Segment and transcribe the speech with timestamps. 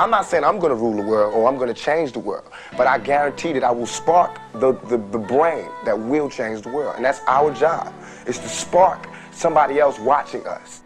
[0.00, 2.20] I'm not saying I'm going to rule the world or I'm going to change the
[2.20, 6.60] world, but I guarantee that I will spark the, the, the brain that will change
[6.60, 6.94] the world.
[6.96, 7.92] And that's our job,
[8.26, 10.80] is to spark somebody else watching us.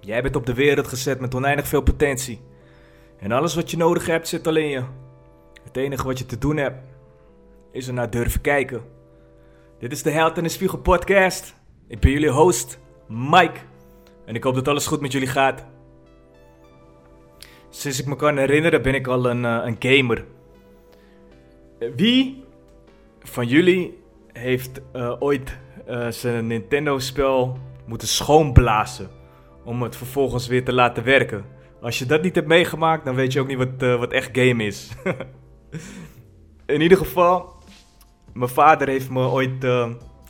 [0.00, 2.42] Jij bent op de wereld gezet met oneindig veel potentie.
[3.18, 4.82] En alles wat je nodig hebt zit alleen je.
[5.64, 6.78] Het enige wat je te doen hebt,
[7.72, 8.82] is er naar durven kijken.
[9.78, 11.54] Dit is de Held en de Spiegel podcast.
[11.88, 12.78] Ik ben jullie host,
[13.08, 13.58] Mike.
[14.24, 15.64] En ik hoop dat alles goed met jullie gaat.
[17.70, 20.24] Sinds ik me kan herinneren ben ik al een, eh, een gamer.
[21.96, 22.44] Wie
[23.20, 23.98] van jullie
[24.32, 29.08] heeft eh, ooit eh, zijn Nintendo-spel moeten schoonblazen
[29.64, 31.44] om het vervolgens weer te laten werken?
[31.80, 34.64] Als je dat niet hebt meegemaakt, dan weet je ook niet wat, wat echt game
[34.64, 34.88] is.
[36.66, 37.54] In ieder geval,
[38.32, 39.66] mijn vader heeft me ooit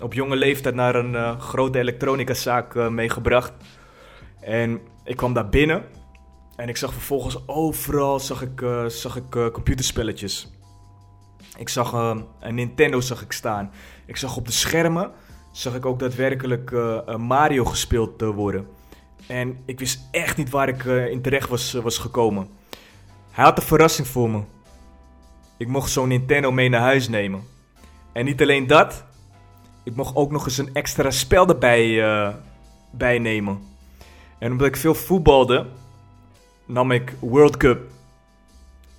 [0.02, 3.52] op jonge leeftijd naar een grote elektronicazaak meegebracht.
[4.41, 5.85] En ik kwam daar binnen
[6.61, 10.51] en ik zag vervolgens overal zag ik, uh, zag ik uh, computerspelletjes.
[11.59, 13.71] Ik zag uh, een Nintendo zag ik staan.
[14.07, 15.11] Ik zag op de schermen
[15.52, 16.71] zag ik ook daadwerkelijk
[17.17, 18.67] Mario gespeeld worden.
[19.27, 22.49] En ik wist echt niet waar ik in terecht was, was gekomen.
[23.30, 24.43] Hij had een verrassing voor me.
[25.57, 27.43] Ik mocht zo'n Nintendo mee naar huis nemen.
[28.13, 29.05] En niet alleen dat,
[29.85, 32.35] ik mocht ook nog eens een extra spel erbij
[32.91, 33.63] bij nemen.
[34.39, 35.67] En omdat ik veel voetbalde,
[36.73, 37.80] nam ik World Cup.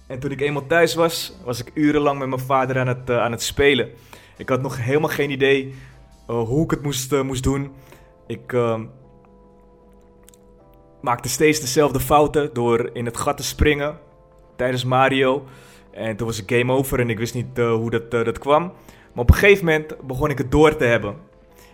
[0.07, 3.21] En toen ik eenmaal thuis was, was ik urenlang met mijn vader aan het, uh,
[3.21, 3.89] aan het spelen.
[4.37, 5.75] Ik had nog helemaal geen idee
[6.29, 7.71] uh, hoe ik het moest, uh, moest doen.
[8.27, 8.55] Ik
[11.01, 13.97] maakte steeds dezelfde fouten door in het gat te springen
[14.55, 15.45] tijdens Mario.
[15.91, 18.63] En toen was het game over en ik wist niet hoe dat, dat kwam.
[19.13, 21.15] Maar op een gegeven moment begon ik het door te hebben.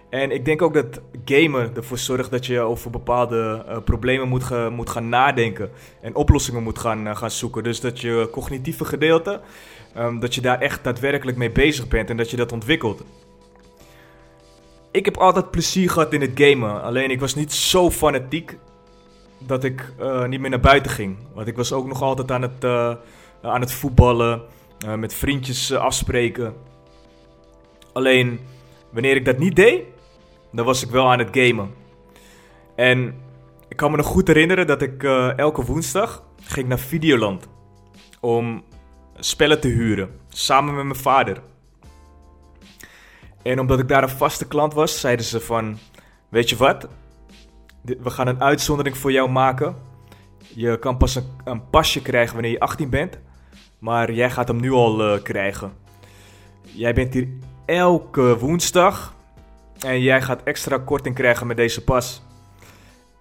[0.09, 4.69] En ik denk ook dat gamen ervoor zorgt dat je over bepaalde uh, problemen moet,
[4.69, 5.69] moet gaan nadenken.
[6.01, 7.63] En oplossingen moet gaan, uh, gaan zoeken.
[7.63, 9.41] Dus dat je cognitieve gedeelte,
[9.97, 13.03] um, dat je daar echt daadwerkelijk mee bezig bent en dat je dat ontwikkelt.
[14.91, 16.81] Ik heb altijd plezier gehad in het gamen.
[16.81, 18.57] Alleen ik was niet zo fanatiek
[19.39, 21.17] dat ik uh, niet meer naar buiten ging.
[21.33, 22.65] Want ik was ook nog altijd aan het,
[23.41, 24.41] aan het voetballen,
[24.97, 26.53] met vriendjes afspreken.
[27.93, 28.39] Alleen
[28.91, 29.83] wanneer ik dat niet deed
[30.51, 31.73] dan was ik wel aan het gamen.
[32.75, 33.15] En
[33.67, 37.47] ik kan me nog goed herinneren dat ik uh, elke woensdag ging naar Videoland
[38.19, 38.63] om
[39.15, 41.41] spellen te huren, samen met mijn vader.
[43.41, 45.77] En omdat ik daar een vaste klant was, zeiden ze van,
[46.29, 46.87] weet je wat,
[47.81, 49.75] we gaan een uitzondering voor jou maken.
[50.55, 53.19] Je kan pas een, pasje krijgen wanneer je 18 bent,
[53.79, 55.73] maar jij gaat hem nu al uh, krijgen.
[56.61, 57.27] Jij bent hier
[57.65, 59.15] elke woensdag
[59.79, 62.21] en jij gaat extra korting krijgen met deze pas.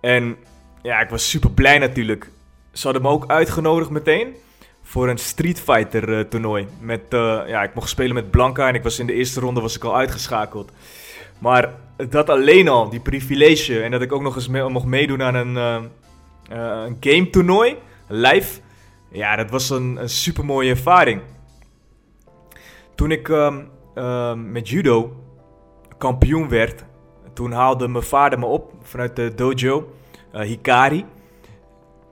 [0.00, 0.37] En
[0.83, 2.31] ja, ik was super blij natuurlijk.
[2.72, 4.34] Ze hadden me ook uitgenodigd meteen
[4.83, 6.66] voor een Street Fighter uh, toernooi.
[6.81, 9.61] Met, uh, ja, ik mocht spelen met Blanca en ik was in de eerste ronde
[9.61, 10.72] was ik al uitgeschakeld.
[11.39, 11.75] Maar
[12.09, 15.55] dat alleen al, die privilege en dat ik ook nog eens mocht meedoen aan een,
[15.55, 15.83] uh,
[16.87, 18.61] een game toernooi, live.
[19.11, 21.21] Ja, dat was een, een super mooie ervaring.
[22.95, 25.26] Toen ik ehm, met judo
[25.99, 26.84] kampioen werd.
[27.33, 29.93] Toen haalde mijn vader me op vanuit de dojo,
[30.34, 31.05] uh, Hikari.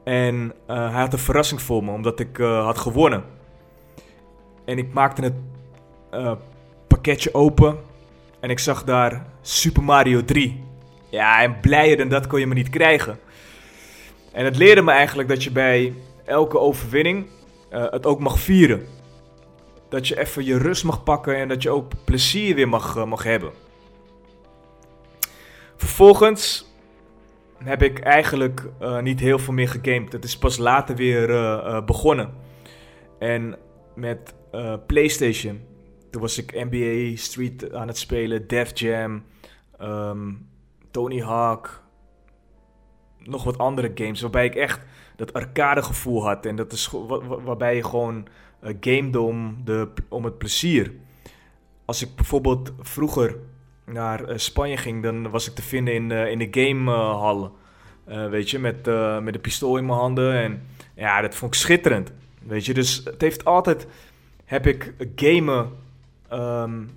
[0.04, 0.34] En
[0.70, 3.24] uh, hij had een verrassing voor me, omdat ik uh, had gewonnen.
[4.64, 5.34] En ik maakte het
[6.86, 7.78] pakketje open
[8.40, 10.64] en ik zag daar Super Mario 3.
[11.10, 13.18] Ja, en blijer dan dat kon je me niet krijgen.
[14.32, 17.26] En het leerde me eigenlijk dat je bij elke overwinning
[17.68, 18.86] het ook mag vieren.
[19.88, 23.22] Dat je even je rust mag pakken en dat je ook plezier weer mag, mag
[23.22, 23.52] hebben.
[25.84, 26.72] Vervolgens
[27.64, 30.12] heb ik eigenlijk uh, niet heel veel meer gegamed.
[30.12, 32.32] Het is pas later weer uh, uh, begonnen.
[33.18, 33.56] En
[33.94, 34.34] met
[34.86, 35.60] PlayStation.
[36.10, 39.24] Toen was ik NBA Street aan het spelen, Def Jam,
[39.80, 40.48] um,
[40.90, 41.82] Tony Hawk.
[43.18, 44.80] Nog wat andere games waarbij ik echt
[45.16, 46.46] dat arcade gevoel had.
[46.46, 46.90] En dat is
[47.44, 48.26] waarbij je gewoon
[48.80, 50.92] gamede om, de, om het plezier.
[51.84, 53.36] Als ik bijvoorbeeld vroeger
[53.84, 57.50] naar uh, Spanje ging, dan was ik te vinden in, uh, in de gamehallen.
[58.08, 58.86] Uh, weet je, met,
[59.22, 60.32] met een pistool in mijn handen.
[60.32, 62.12] En ja, dat vond ik schitterend.
[62.42, 63.86] Weet je, dus het heeft altijd.
[64.44, 65.70] Heb ik gamen.
[66.32, 66.90] Um,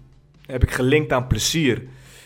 [0.46, 1.84] heb ik gelinkt aan plezier.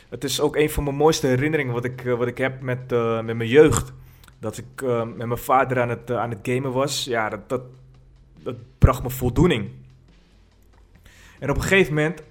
[0.09, 2.89] Het is ook een van mijn mooiste herinneringen wat ik, wat ik heb met,
[3.23, 3.93] met mijn jeugd.
[4.39, 4.81] Dat ik
[5.15, 7.05] met mijn vader aan het, aan het gamen was.
[7.05, 7.61] Ja, dat, dat,
[8.43, 9.69] dat bracht me voldoening.
[11.39, 12.23] En op een gegeven moment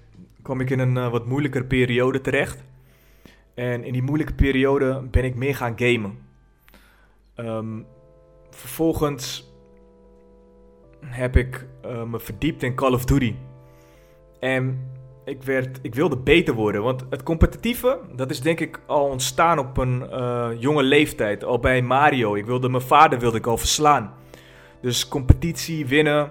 [0.43, 2.65] kwam ik in een uh, wat moeilijker periode terecht.
[3.55, 6.19] En in die moeilijke periode ben ik meer gaan gamen.
[7.37, 7.87] Um,
[8.51, 9.53] vervolgens
[11.05, 13.35] heb ik eh, me verdiept in Call of Duty.
[14.41, 14.91] En
[15.25, 16.83] ik, werd, ik wilde beter worden.
[16.83, 21.45] Want het competitieve, dat is denk ik al ontstaan op een uh, jonge leeftijd.
[21.45, 22.35] Al bij Mario.
[22.35, 24.15] Ik wilde, mijn vader wilde ik al verslaan.
[24.81, 26.31] Dus competitie, winnen.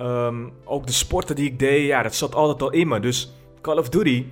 [0.00, 3.00] Um, ook de sporten die ik deed, ja, dat zat altijd al in me.
[3.00, 4.26] Dus Call of Duty,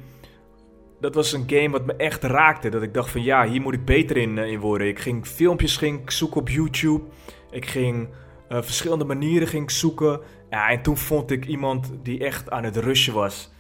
[1.01, 2.69] dat was een game wat me echt raakte.
[2.69, 4.89] Dat ik dacht van ja, hier moet ik beter in, uh, in worden.
[4.89, 7.05] Ik ging filmpjes ging zoeken op YouTube.
[7.51, 10.21] Ik ging uh, verschillende manieren ging zoeken.
[10.51, 13.51] Ja, en toen vond ik iemand die echt aan het rushen was.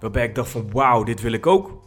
[0.00, 1.82] Waarbij ik dacht van wauw, dit wil ik ook.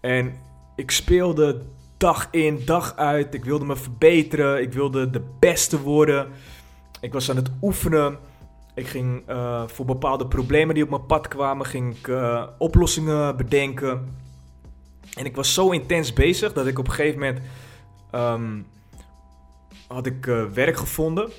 [0.00, 0.34] En
[0.76, 1.62] ik speelde
[1.96, 3.34] dag in, dag uit.
[3.34, 4.62] Ik wilde me verbeteren.
[4.62, 6.28] Ik wilde de beste worden.
[7.00, 8.18] Ik was aan het oefenen.
[8.80, 13.36] Ik ging uh, voor bepaalde problemen die op mijn pad kwamen, ging ik uh, oplossingen
[13.36, 14.14] bedenken.
[15.14, 17.40] En ik was zo intens bezig dat ik op een gegeven moment
[18.14, 18.66] um,
[19.88, 21.30] had ik uh, werk gevonden.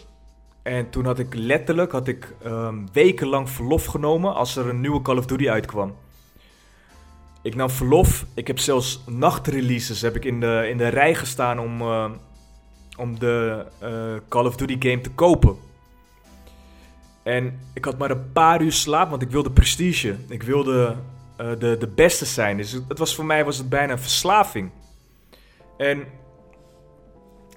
[0.61, 5.01] En toen had ik letterlijk had ik, um, wekenlang verlof genomen als er een nieuwe
[5.01, 5.95] Call of Duty uitkwam.
[7.41, 8.25] Ik nam verlof.
[8.33, 11.81] Ik heb zelfs nachtreleases heb ik in, de, in de rij gestaan om,
[12.97, 13.65] om de
[14.29, 15.69] Call of Duty game te kopen.
[17.23, 20.15] En ik had maar een paar uur slaap, want ik wilde prestige.
[20.29, 20.95] Ik wilde
[21.41, 22.57] uh, de, de beste zijn.
[22.57, 24.71] Dus het was, voor mij was het bijna een verslaving.
[25.77, 26.03] En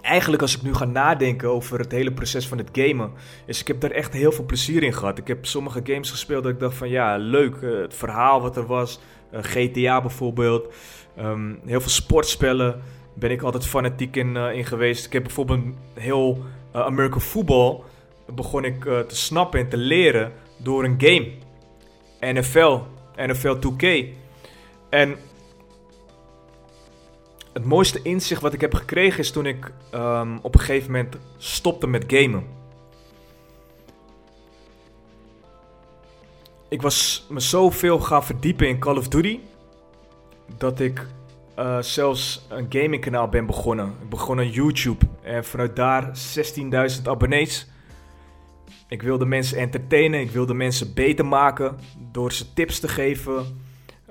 [0.00, 3.12] eigenlijk als ik nu ga nadenken over het hele proces van het gamen...
[3.46, 5.18] is ik heb daar echt heel veel plezier in gehad.
[5.18, 7.56] Ik heb sommige games gespeeld dat ik dacht van ja, leuk.
[7.56, 9.00] Uh, het verhaal wat er was.
[9.32, 10.74] Uh, GTA bijvoorbeeld.
[11.18, 12.82] Um, heel veel sportspellen
[13.14, 15.06] ben ik altijd fanatiek in, in geweest.
[15.06, 15.64] Ik heb bijvoorbeeld
[15.94, 17.82] heel American Football
[18.32, 21.32] begon ik uh, te snappen en te leren door een game.
[22.32, 22.78] NFL,
[23.16, 24.06] NFL 2K.
[24.90, 25.16] En
[27.52, 31.16] het mooiste inzicht wat ik heb gekregen is toen ik um, op een gegeven moment
[31.36, 32.46] stopte met gamen.
[36.68, 39.40] Ik was me zoveel gaan verdiepen in Call of Duty
[40.58, 41.06] dat ik
[41.58, 43.94] uh, zelfs een gamingkanaal ben begonnen.
[44.02, 46.12] Ik begon aan YouTube en vanuit daar
[46.98, 47.68] 16.000 abonnees.
[48.94, 51.76] Ik wilde mensen entertainen, ik wilde mensen beter maken
[52.12, 53.60] door ze tips te geven.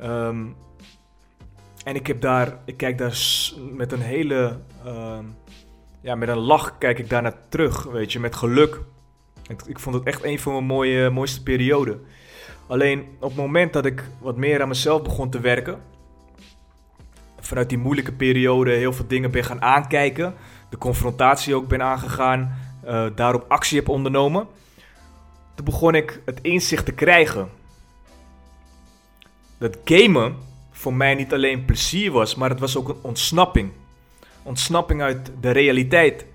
[0.04, 0.56] Um,
[1.84, 3.18] en ik heb daar, ik kijk daar
[3.72, 5.36] met een hele, um,
[6.02, 8.80] ja, met een lach kijk ik daar naar terug, weet je, met geluk.
[9.68, 12.02] Ik, vond het echt een van mijn mooie, mooiste perioden.
[12.68, 15.82] Alleen op het moment dat ik wat meer aan mezelf begon te werken,
[17.40, 20.34] vanuit die moeilijke periode heel veel dingen ben gaan aankijken,
[20.70, 24.48] de confrontatie ook ben aangegaan, uh, daarop actie heb ondernomen
[25.56, 27.50] toen begon ik het inzicht te krijgen.
[29.58, 30.36] Dat gamen
[30.72, 33.72] voor mij niet alleen plezier was, maar het was ook een ontsnapping.
[34.44, 36.26] Ontsnapping uit de realiteit.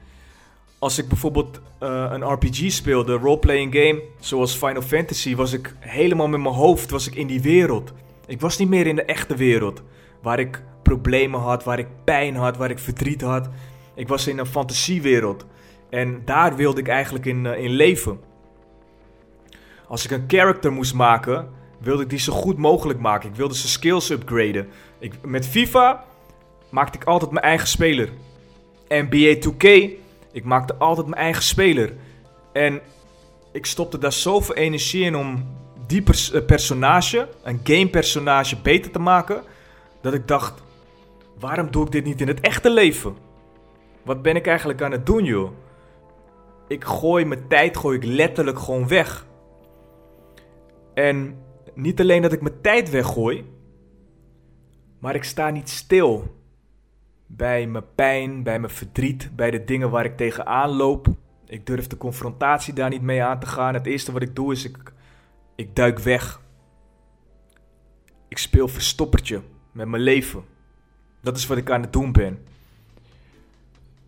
[0.78, 5.74] Als ik bijvoorbeeld uh, een RPG speelde, een roleplaying game, zoals Final Fantasy, was ik
[5.78, 7.92] helemaal met mijn hoofd was ik in die wereld.
[8.26, 9.82] Ik was niet meer in de echte wereld,
[10.22, 13.48] waar ik problemen had, waar ik pijn had, waar ik verdriet had.
[13.94, 15.46] Ik was in een fantasiewereld.
[15.90, 18.20] En daar wilde ik eigenlijk in, uh, in leven.
[19.88, 21.48] Als ik een character moest maken,
[21.78, 23.28] wilde ik die zo goed mogelijk maken.
[23.28, 24.68] Ik wilde zijn skills upgraden.
[24.98, 26.04] Ik, met FIFA
[26.70, 28.08] maakte ik altijd mijn eigen speler.
[28.88, 29.90] NBA 2K,
[30.32, 31.92] ik maakte altijd mijn eigen speler.
[32.52, 32.80] En
[33.52, 35.46] ik stopte daar zoveel energie in om
[35.86, 39.42] die pers eh, personage, een game personage, beter te maken.
[40.00, 40.62] Dat ik dacht,
[41.38, 43.16] waarom doe ik dit niet in het echte leven?
[44.02, 45.50] Wat ben ik eigenlijk aan het doen, joh?
[46.68, 49.26] Ik gooi mijn tijd gooi ik letterlijk gewoon weg.
[50.98, 51.36] En
[51.74, 53.44] niet alleen dat ik mijn tijd weggooi,
[54.98, 56.36] maar ik sta niet stil.
[57.26, 61.08] Bij mijn pijn, bij mijn verdriet, bij de dingen waar ik tegenaan loop.
[61.46, 63.74] Ik durf de confrontatie daar niet mee aan te gaan.
[63.74, 64.92] Het eerste wat ik doe is, ik,
[65.56, 66.40] ik duik weg.
[68.28, 70.44] Ik speel verstoppertje met mijn leven.
[71.20, 72.38] Dat is wat ik aan het doen ben.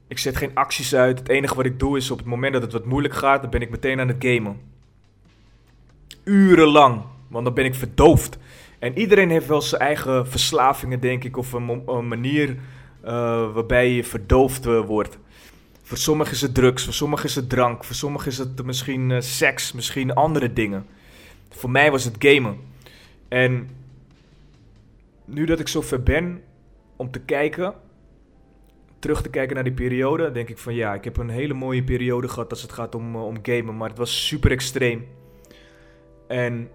[0.08, 1.18] Ik zet geen acties uit.
[1.18, 3.50] Het enige wat ik doe is op het moment dat het wat moeilijk gaat, dan
[3.50, 4.69] ben ik meteen aan het gamen
[6.24, 7.02] urenlang.
[7.28, 8.38] Want dan ben ik verdoofd.
[8.78, 11.36] En iedereen heeft wel zijn eigen verslavingen, denk ik.
[11.36, 12.48] Of een, manier
[13.04, 15.18] uh, waarbij je verdoofd uh, wordt.
[15.82, 17.84] Voor sommigen is het drugs, voor sommigen is het drank.
[17.84, 20.86] Voor sommigen is het misschien uh, seks, misschien andere dingen.
[21.50, 22.56] Voor mij was het gamen.
[23.28, 23.68] En
[25.24, 26.42] nu dat ik zo ver ben
[26.96, 27.74] om te kijken,
[28.98, 31.84] terug te kijken naar die periode, denk ik van ja, ik heb een hele mooie
[31.84, 33.76] periode gehad als het gaat om, om gamen.
[33.76, 35.06] Maar het was super extreem.
[36.30, 36.70] En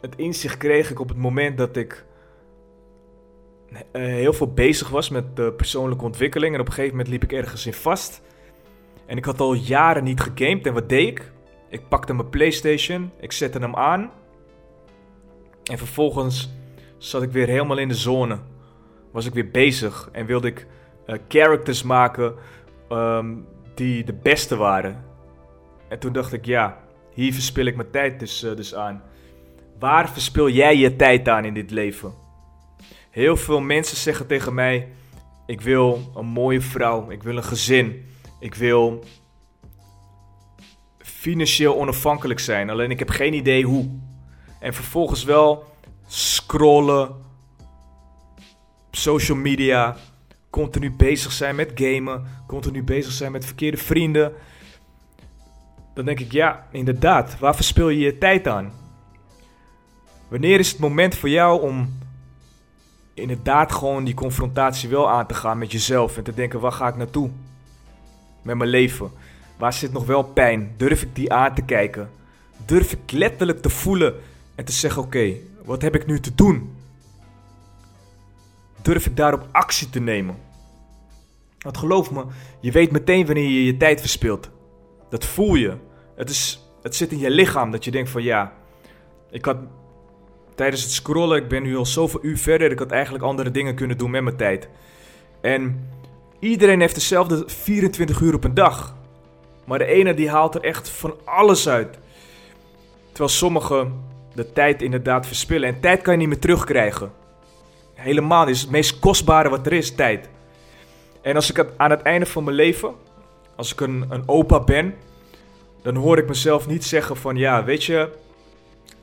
[0.00, 2.04] het inzicht kreeg ik op het moment dat ik
[3.70, 6.54] eh, heel veel bezig was met de persoonlijke ontwikkeling.
[6.54, 8.22] En op een gegeven moment liep ik ergens in vast.
[9.06, 10.66] En ik had al jaren niet gegamed.
[10.66, 11.32] En wat deed ik?
[11.68, 14.10] Ik pakte mijn PlayStation, ik zette hem aan.
[15.64, 16.50] En vervolgens
[16.96, 18.38] zat ik weer helemaal in de zone.
[19.12, 20.66] Was ik weer bezig en wilde ik
[21.06, 22.34] uh, characters maken
[22.88, 23.34] ehm,
[23.74, 25.04] die de beste waren.
[25.88, 26.87] En toen dacht ik, ja,
[27.18, 29.02] hier verspil ik mijn tijd dus, uh, dus aan.
[29.78, 32.14] Waar verspil jij je tijd aan in dit leven?
[33.10, 34.88] Heel veel mensen zeggen tegen mij:
[35.46, 38.04] Ik wil een mooie vrouw, ik wil een gezin,
[38.40, 39.04] ik wil
[40.98, 42.70] financieel onafhankelijk zijn.
[42.70, 43.88] Alleen ik heb geen idee hoe.
[44.60, 45.64] En vervolgens wel
[46.06, 47.14] scrollen,
[48.90, 49.96] social media,
[50.50, 54.32] continu bezig zijn met gamen, continu bezig zijn met verkeerde vrienden.
[55.98, 58.72] Dan denk ik, ja, inderdaad, waar verspil je je tijd aan?
[60.28, 61.98] Wanneer is het moment voor jou om
[63.14, 66.88] inderdaad gewoon die confrontatie wel aan te gaan met jezelf en te denken, waar ga
[66.88, 67.30] ik naartoe
[68.42, 69.10] met mijn leven?
[69.56, 70.74] Waar zit nog wel pijn?
[70.76, 72.10] Durf ik die aan te kijken?
[72.66, 74.14] Durf ik letterlijk te voelen
[74.54, 75.32] en te zeggen, oké,
[75.64, 76.74] wat heb ik nu te doen?
[78.82, 80.36] Durf ik daarop actie te nemen?
[81.58, 82.24] Want geloof me,
[82.60, 84.50] je weet meteen wanneer je je tijd verspilt.
[85.08, 85.86] Dat voel je.
[86.18, 88.52] Het, is, het zit in je lichaam dat je denkt van ja,
[89.30, 89.56] ik had
[90.54, 93.74] tijdens het scrollen, ik ben nu al zoveel uur verder, ik had eigenlijk andere dingen
[93.74, 94.68] kunnen doen met mijn tijd.
[95.40, 95.88] En
[96.38, 98.96] iedereen heeft dezelfde 24 uur op een dag.
[99.64, 101.98] Maar de ene die haalt er echt van alles uit.
[103.08, 105.68] Terwijl sommigen de tijd inderdaad verspillen.
[105.68, 107.12] En tijd kan je niet meer terugkrijgen.
[107.94, 110.28] Helemaal is het meest kostbare wat er is, tijd.
[111.22, 112.94] En als ik aan het einde van mijn leven,
[113.56, 114.94] als ik een, een opa ben,
[115.82, 118.08] dan hoor ik mezelf niet zeggen van ja, weet je,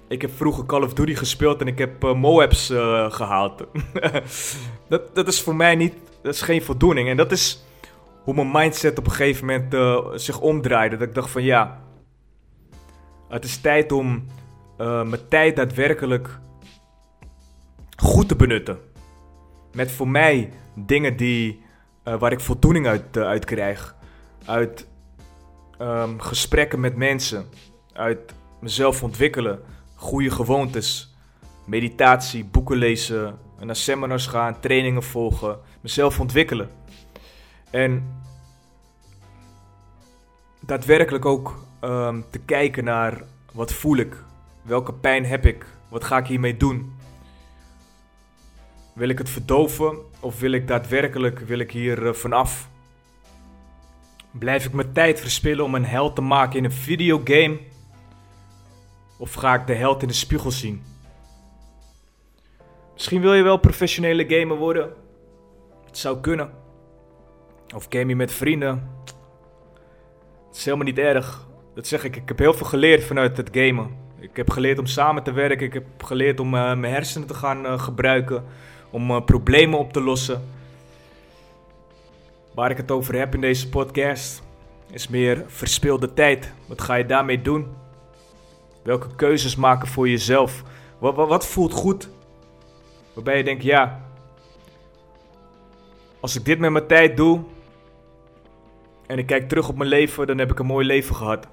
[0.07, 3.63] ik heb vroeger Call of Duty gespeeld en ik heb uh, Moabs uh, gehaald.
[4.89, 7.09] dat, dat is voor mij niet, dat is geen voldoening.
[7.09, 7.65] En dat is
[8.23, 10.97] hoe mijn mindset op een gegeven moment uh, zich omdraaide.
[10.97, 11.81] Dat ik dacht van ja,
[13.29, 14.25] het is tijd om
[14.77, 16.39] mijn tijd daadwerkelijk
[17.97, 18.77] goed te benutten.
[19.73, 21.63] Met voor mij dingen die,
[22.03, 23.95] waar ik voldoening uit, uit krijg.
[24.45, 24.87] Uit
[25.81, 27.45] um, gesprekken met mensen.
[27.93, 29.59] Uit mezelf ontwikkelen
[29.95, 31.15] goede gewoontes.
[31.65, 36.69] Meditatie, boeken lezen, naar seminars gaan, trainingen volgen, mezelf ontwikkelen.
[37.69, 38.21] En
[40.59, 44.15] daadwerkelijk ook um, te kijken naar wat voel ik,
[44.61, 46.93] welke pijn heb ik, wat ga ik hiermee doen.
[48.93, 52.69] Wil ik het verdoven of wil ik daadwerkelijk wil ik hier uh, vanaf?
[54.39, 57.59] Blijf ik mijn tijd verspillen om een held te maken in een videogame?
[59.17, 60.83] Of ga ik de held in de spiegel zien?
[62.93, 64.93] Misschien wil je wel professionele gamer worden.
[65.85, 66.49] Het zou kunnen.
[67.75, 68.89] Of game je met vrienden.
[70.47, 71.47] Het is helemaal niet erg.
[71.75, 72.15] Dat zeg ik.
[72.15, 73.97] Ik heb heel veel geleerd vanuit het gamen.
[74.19, 75.65] Ik heb geleerd om samen te werken.
[75.65, 78.43] Ik heb geleerd om uh, mijn hersenen te gaan uh, gebruiken.
[78.89, 80.41] Om uh, problemen op te lossen.
[82.55, 84.43] Waar ik het over heb in deze podcast
[84.91, 86.53] is meer verspilde tijd.
[86.67, 87.67] Wat ga je daarmee doen?
[88.83, 90.63] Welke keuzes maken voor jezelf?
[90.99, 92.09] Wat, wat, wat voelt goed?
[93.13, 94.01] Waarbij je denkt, ja,
[96.19, 97.43] als ik dit met mijn tijd doe
[99.07, 101.47] en ik kijk terug op mijn leven, dan heb ik een mooi leven gehad.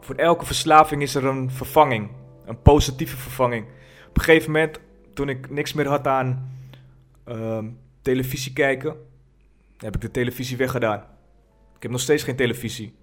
[0.00, 2.10] Voor elke verslaving is er een vervanging,
[2.46, 3.66] een positieve vervanging.
[4.08, 4.80] Op een gegeven moment,
[5.14, 6.52] toen ik niks meer had aan
[7.28, 7.58] uh,
[8.04, 8.96] televisie kijken,
[9.76, 10.98] heb ik de televisie weggedaan.
[11.76, 12.94] Ik heb nog steeds geen televisie.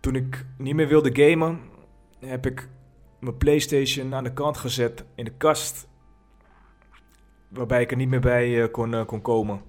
[0.00, 1.60] Toen ik niet meer wilde gamen,
[2.18, 2.68] heb ik
[3.20, 5.88] mijn PlayStation aan de kant gezet in de kast.
[7.48, 9.62] Waarbij ik er niet meer bij uh, kon, uh, kon komen.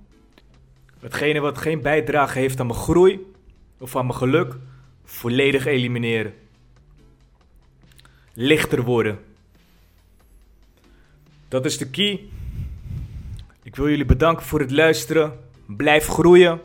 [1.00, 3.34] Hetgene wat geen bijdrage heeft aan mijn groei
[3.80, 4.58] of aan mijn geluk,
[5.04, 6.34] volledig elimineren.
[8.34, 9.20] Lichter worden.
[11.48, 12.30] Dat is de key.
[13.76, 15.34] Ik wil jullie bedanken voor het luisteren.
[15.68, 16.62] Blijf groeien.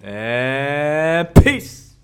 [0.00, 1.81] En peace.